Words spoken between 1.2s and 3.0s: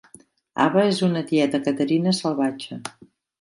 Tieta Caterina salvatge.